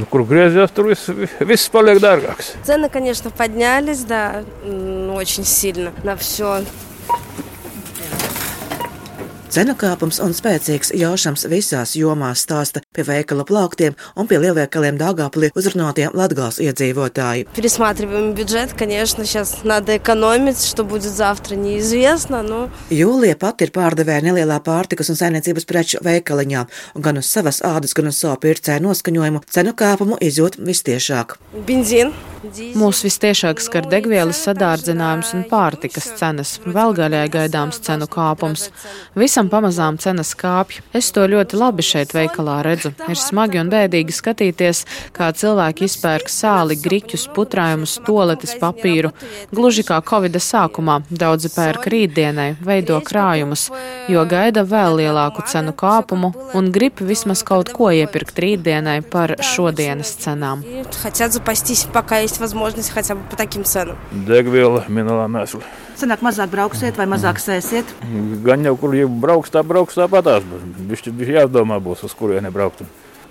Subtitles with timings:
[0.00, 1.10] Nu, kur griezties, tur viss,
[1.44, 2.00] viss paliek.
[2.64, 4.44] Цены, конечно, поднялись, да,
[5.12, 6.62] очень сильно на все.
[9.55, 15.51] Cenu kāpums un spēcīgs jaušams visās jomās stāsta pie veikala plauktiem un pie lielveikaliem Dāngāpilī
[15.55, 17.47] uzrunātiem Latgals iedzīvotāji.
[17.55, 22.69] Пересматриваем бюджет, конечно, сейчас надо экономить, что будет завтра, неизвестно, но...
[22.89, 27.95] Jūlija pati ir pārdevēja nelielā pārtikas un saimniecības preču veikaliņā, un gan uz savas ādas,
[27.95, 31.37] gan uz savu pircēju noskaņojumu cenu kāpumu izjūt vistiešāk.
[31.67, 32.11] Benzin.
[32.77, 38.67] Mūs vistiešāk skar degvielas sadārdzinājums un pārtikas cenas, vēl gaļai gaidāms cenu kāpums.
[39.17, 40.81] Visam pamazām cenas kāpj.
[40.93, 42.91] Es to ļoti labi šeit veikalā redzu.
[43.09, 44.83] Ir smagi un bēdīgi skatīties,
[45.15, 49.13] kā cilvēki izpērk sāli, griķus, putrājumus, toaletes papīru.
[49.55, 53.71] Gluži kā Covid sākumā, daudzi pērk rītdienai, veido krājumus,
[54.11, 60.13] jo gaida vēl lielāku cenu kāpumu un grib vismaz kaut ko iepirkt rītdienai par šodienas
[60.21, 60.63] cenām.
[61.01, 63.97] Хотят запастись, пока есть возможность хотя бы по таким ценам.
[64.11, 65.63] Degviela, minerālā mēsla.
[65.97, 67.89] Sanāk, mazāk brauksiet vai mazāk sēsiet?
[68.45, 70.43] Gan jau, kur jau brauks, tā brauks tāpatās.
[70.43, 72.83] Viņš ir jādomā, būs, uz kurieni braukt.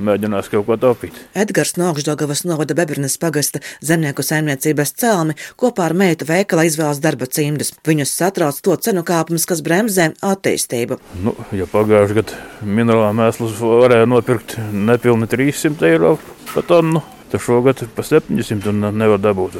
[0.03, 1.15] Mēģinās kaut ko taupīt.
[1.39, 7.29] Edgars no Augstdagavas novada Bebrnes pagasta zemnieku saimniecības cēlmi kopā ar meitu veikala izvēlas darba
[7.31, 7.71] cimdus.
[7.87, 10.99] Viņus satrauc to cenu kāpums, kas bremzē attīstību.
[11.23, 16.17] Nu, ja pagājušajā gadā minerālā mēslus varēja nopirkt nepilni 300 eiro
[16.51, 19.60] par tonu, tad šogad pa 700 un nevar dabūt.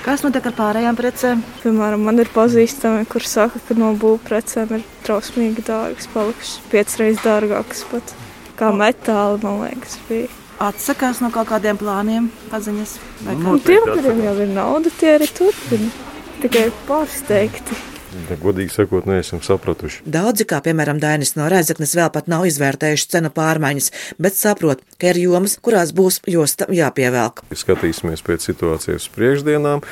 [0.00, 1.42] Kas notiek ar pārējām precēm?
[1.60, 7.24] Piemēram, man ir pazīstami, kur saka, ka no būvprecēm ir trausmīgi dārgas, palikušas piecas reizes
[7.26, 8.14] dārgākas pat
[8.56, 10.30] kā metāli, man liekas, bija.
[10.60, 12.98] Atsakās no kaut kādiem plāniem, paziņas.
[13.32, 15.88] Un tiem, kuriem jau ir nauda, tie arī turpina.
[16.40, 17.76] Tikai pārsteigti.
[18.10, 20.02] Ja, godīgi sakot, neesam sapratuši.
[20.10, 25.12] Daudzi, kā piemēram Dainis no Reizeknes, vēl pat nav izvērtējuši cenu pārmaiņas, bet saprot, ka
[25.12, 27.44] ir jomas, kurās būs josta jāpievelk.
[27.54, 29.84] Skatīsimies pēc situācijas priekšdienām,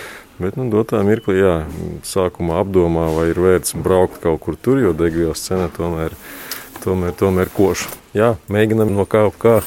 [0.42, 1.54] bet nu, dotā mirklī, jā,
[2.08, 6.18] sākumā apdomā, vai ir vērts braukt kaut kur tur, jo degvielas cena tomēr,
[6.82, 7.94] tomēr, tomēr koša.
[8.18, 9.60] Jā, mēģinam no kā kā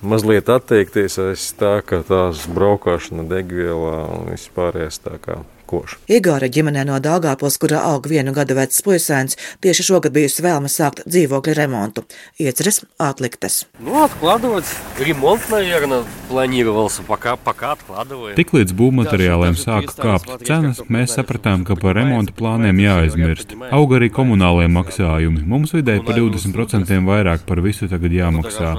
[0.00, 5.97] mazliet atteikties aiz tā, ka tās braukšana degvielā un vispārējais tā kā koša.
[6.07, 11.03] Igora ģimenē no Dāngāpils, kurā aug vienu gadu vecs puisēns, tieši šogad bijusi vēlme sākt
[11.09, 12.05] dzīvokļa remontu.
[12.39, 13.65] Ieceres atliktas.
[13.79, 14.65] Ну, откладывать.
[14.99, 17.03] Ремонт, наверное, планировался.
[17.03, 18.35] Пока, пока откладываем.
[18.37, 23.55] Tiklīdz būvmateriāliem sāka kāpt cenas, mēs sapratām, ka par remonta plāniem jāaizmirst.
[23.71, 25.43] Aug arī komunālie maksājumi.
[25.45, 28.73] Mums vidēji par 20% vairāk par visu tagad jāmaksā.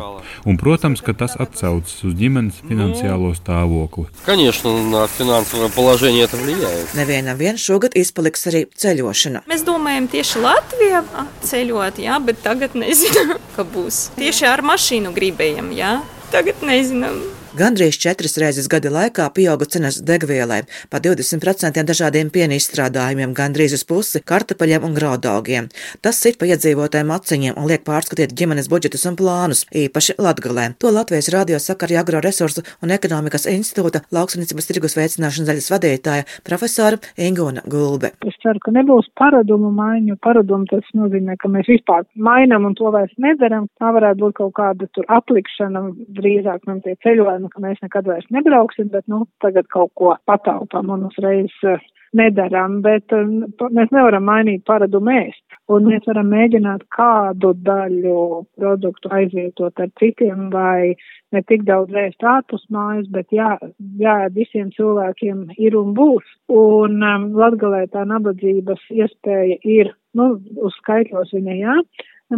[0.46, 4.06] Un, protams, ka tas atsaucas uz ģimenes finansiālo stāvokli.
[4.24, 6.76] Конечно, на финансовое положение это влияет.
[6.97, 9.43] Nevienam vien šogad izpaliks arī ceļošana.
[9.51, 11.03] Mēs domājam tieši Latvijā
[11.47, 14.09] ceļot, jā, bet tagad nezinām, ka būs.
[14.19, 15.99] Tieši ar mašīnu gribējam, jā.
[16.31, 17.19] Tagad nezinām.
[17.51, 23.81] Gandrīz četras reizes gada laikā pieauga cenas degvielai, pa 20% dažādiem piena izstrādājumiem, gandrīz uz
[23.89, 25.67] pusi kartupeļiem un graudaugiem.
[25.99, 30.69] Tas sit pa iedzīvotājiem aciņiem un liek pārskatīt ģimenes budžetus un plānus, īpaši Latgalē.
[30.79, 37.01] To Latvijas radio saka arī Agroresursu un ekonomikas institūta lauksanicības tirgus veicināšanas daļas vadītāja profesora
[37.19, 38.13] Ingūna Gulbe.
[38.23, 40.15] Es ceru, ka nebūs paradumu maiņu.
[40.23, 43.67] Paradumu tas nozīmē, ka mēs vispār mainām un to vairs nedaram.
[43.75, 45.83] Tā varētu būt kaut kāda tur atlikšana,
[46.15, 50.91] drīzāk man tie ceļojumi, ka mēs nekad vairs nebrauksim, bet nu tagad kaut ko pataupām
[50.93, 51.81] un uzreiz uh,
[52.17, 53.23] nedaram, bet uh,
[53.71, 55.43] mēs nevaram mainīt paradumu ēst.
[55.71, 58.19] Un mēs varam mēģināt kādu daļu
[58.59, 60.93] produktu aizvietot ar citiem vai
[61.31, 63.53] ne tik daudz ēst ārpus mājas, bet jā,
[64.01, 66.27] jā, visiem cilvēkiem ir un būs.
[66.51, 71.77] Un um, Latgalē tā nabadzības iespēja ir, nu, uz skaitļos viņa jā,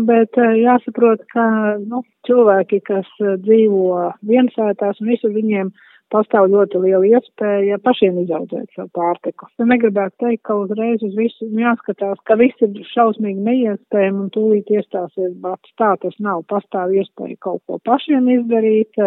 [0.08, 1.46] bet uh, jāsaprot, ka,
[1.82, 5.74] nu, cilvēki, kas uh, dzīvo viensētās un visur viņiem
[6.14, 9.48] pastāv ļoti liela iespēja pašiem izaudzēt savu pārtiku.
[9.50, 14.70] Es negribētu teikt, ka uzreiz uz visu jāskatās, ka viss ir šausmīgi neiespējami un tūlīt
[14.78, 15.74] iestāsies bats.
[15.82, 16.44] Tā tas nav.
[16.52, 19.02] Pastāv iespēja kaut ko pašiem izdarīt,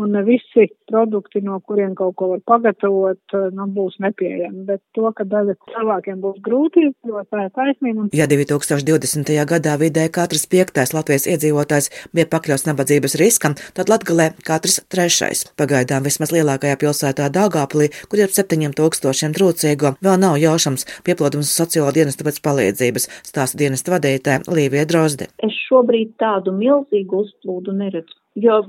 [0.00, 4.64] un ne visi produkti, no kuriem kaut ko var pagatavot, nu, būs nepieejami.
[4.68, 8.08] Bet to, ka daļa cilvēkiem būs grūtības, jo tā ir taisnība.
[8.16, 9.32] Ja 2020.
[9.52, 15.46] gadā vidēji katrs piektais Latvijas iedzīvotājs bija pakļauts nabadzības riskam, tad Latgalē katrs trešais.
[15.60, 21.52] Pagaidām vismaz lielākajā pilsētā Dāngāplī, kur ir ap septiņiem tūkstošiem trūcīgo, vēl nav jaušams pieplūdums
[21.60, 25.30] sociālo dienestu pēc palīdzības, stāsta dienestu vadītāja Līvija Drozde.
[25.44, 28.62] Es šobrīd tādu milzīgu uzplūdu neredzu, jo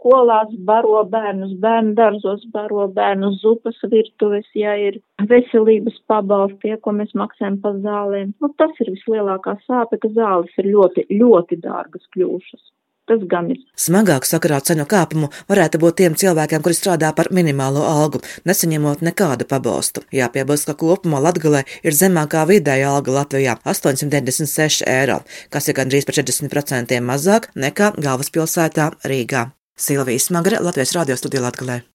[0.00, 6.96] skolās baro bērnus, bērnu dārzos baro bērnus, zupas virtuves, ja ir veselības pabalsti, tie, ko
[6.96, 8.34] mēs maksājam par zālēm.
[8.40, 12.70] Nu, tas ir vislielākā sāpe, ka zāles ir ļoti, ļoti dārgas kļūšas.
[13.10, 13.58] Tas gan ir.
[13.74, 19.48] Smagāk sakarā cenu kāpumu varētu būt tiem cilvēkiem, kuri strādā par minimālo algu, nesaņemot nekādu
[19.50, 20.04] pabalstu.
[20.14, 26.22] Jāpiebilst, ka kopumā Latgalē ir zemākā vidēja alga Latvijā- 896 eiro, kas ir gandrīz par
[26.22, 29.50] 40% mazāk nekā galvaspilsētā Rīgā.
[29.80, 31.90] Silvija Smagre, Latvijas radio studija Latgalē.